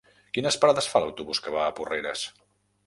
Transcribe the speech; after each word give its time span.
Quines 0.37 0.57
parades 0.63 0.89
fa 0.93 1.03
l'autobús 1.03 1.43
que 1.45 1.55
va 1.59 1.67
a 1.67 1.77
Porreres? 1.81 2.27